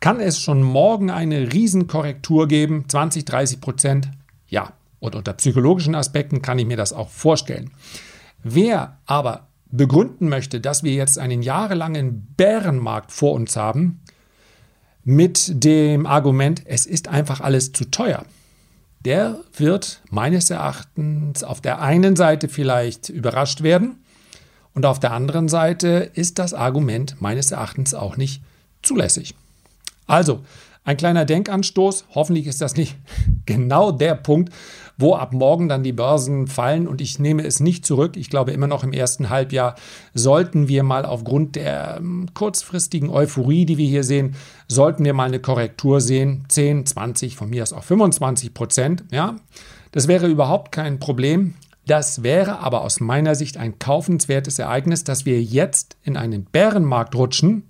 Kann 0.00 0.20
es 0.20 0.40
schon 0.40 0.62
morgen 0.62 1.10
eine 1.10 1.52
Riesenkorrektur 1.52 2.46
geben, 2.46 2.84
20, 2.88 3.24
30 3.24 3.60
Prozent? 3.60 4.10
Ja, 4.48 4.72
und 5.00 5.16
unter 5.16 5.32
psychologischen 5.34 5.94
Aspekten 5.94 6.40
kann 6.40 6.58
ich 6.58 6.66
mir 6.66 6.76
das 6.76 6.92
auch 6.92 7.08
vorstellen. 7.08 7.70
Wer 8.42 8.98
aber 9.06 9.48
begründen 9.70 10.28
möchte, 10.28 10.60
dass 10.60 10.82
wir 10.82 10.92
jetzt 10.94 11.18
einen 11.18 11.42
jahrelangen 11.42 12.26
Bärenmarkt 12.36 13.12
vor 13.12 13.34
uns 13.34 13.56
haben, 13.56 14.00
mit 15.04 15.64
dem 15.64 16.06
Argument, 16.06 16.62
es 16.66 16.86
ist 16.86 17.08
einfach 17.08 17.40
alles 17.40 17.72
zu 17.72 17.90
teuer, 17.90 18.24
der 19.04 19.40
wird 19.56 20.00
meines 20.10 20.50
Erachtens 20.50 21.44
auf 21.44 21.60
der 21.60 21.80
einen 21.80 22.16
Seite 22.16 22.48
vielleicht 22.48 23.08
überrascht 23.08 23.62
werden 23.62 24.02
und 24.74 24.86
auf 24.86 25.00
der 25.00 25.12
anderen 25.12 25.48
Seite 25.48 26.10
ist 26.14 26.38
das 26.38 26.54
Argument 26.54 27.16
meines 27.20 27.50
Erachtens 27.50 27.94
auch 27.94 28.16
nicht 28.16 28.42
zulässig. 28.82 29.34
Also, 30.06 30.44
ein 30.84 30.96
kleiner 30.96 31.24
Denkanstoß. 31.26 32.06
Hoffentlich 32.14 32.46
ist 32.46 32.62
das 32.62 32.76
nicht 32.76 32.96
genau 33.46 33.92
der 33.92 34.14
Punkt, 34.14 34.52
wo 34.98 35.14
ab 35.14 35.32
morgen 35.32 35.68
dann 35.68 35.82
die 35.82 35.92
Börsen 35.92 36.46
fallen. 36.46 36.86
Und 36.86 37.00
ich 37.00 37.18
nehme 37.18 37.44
es 37.44 37.60
nicht 37.60 37.86
zurück. 37.86 38.16
Ich 38.16 38.28
glaube, 38.28 38.52
immer 38.52 38.66
noch 38.66 38.84
im 38.84 38.92
ersten 38.92 39.30
Halbjahr 39.30 39.76
sollten 40.12 40.68
wir 40.68 40.82
mal 40.82 41.06
aufgrund 41.06 41.56
der 41.56 41.96
ähm, 41.98 42.28
kurzfristigen 42.34 43.08
Euphorie, 43.08 43.64
die 43.64 43.78
wir 43.78 43.88
hier 43.88 44.04
sehen, 44.04 44.34
sollten 44.66 45.04
wir 45.04 45.14
mal 45.14 45.28
eine 45.28 45.40
Korrektur 45.40 46.00
sehen. 46.00 46.44
10, 46.48 46.86
20, 46.86 47.36
von 47.36 47.48
mir 47.48 47.62
aus 47.62 47.72
auch 47.72 47.84
25 47.84 48.52
Prozent. 48.52 49.04
Ja, 49.10 49.36
das 49.92 50.08
wäre 50.08 50.26
überhaupt 50.26 50.72
kein 50.72 50.98
Problem. 50.98 51.54
Das 51.86 52.22
wäre 52.22 52.58
aber 52.58 52.82
aus 52.82 53.00
meiner 53.00 53.34
Sicht 53.34 53.56
ein 53.56 53.78
kaufenswertes 53.78 54.58
Ereignis, 54.58 55.04
dass 55.04 55.24
wir 55.24 55.42
jetzt 55.42 55.96
in 56.02 56.18
einen 56.18 56.44
Bärenmarkt 56.44 57.14
rutschen, 57.14 57.62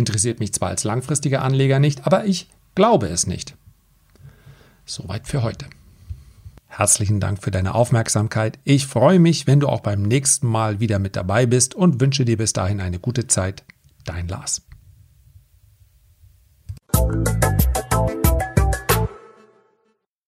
Interessiert 0.00 0.40
mich 0.40 0.54
zwar 0.54 0.70
als 0.70 0.84
langfristiger 0.84 1.42
Anleger 1.42 1.78
nicht, 1.78 2.06
aber 2.06 2.24
ich 2.24 2.48
glaube 2.74 3.08
es 3.08 3.26
nicht. 3.26 3.54
Soweit 4.86 5.28
für 5.28 5.42
heute. 5.42 5.66
Herzlichen 6.72 7.18
Dank 7.18 7.42
für 7.42 7.50
deine 7.50 7.74
Aufmerksamkeit. 7.74 8.60
Ich 8.62 8.86
freue 8.86 9.18
mich, 9.18 9.48
wenn 9.48 9.58
du 9.58 9.66
auch 9.68 9.80
beim 9.80 10.02
nächsten 10.02 10.46
Mal 10.46 10.78
wieder 10.78 11.00
mit 11.00 11.16
dabei 11.16 11.44
bist 11.44 11.74
und 11.74 12.00
wünsche 12.00 12.24
dir 12.24 12.36
bis 12.36 12.52
dahin 12.52 12.80
eine 12.80 13.00
gute 13.00 13.26
Zeit. 13.26 13.64
Dein 14.04 14.28
Lars. 14.28 14.62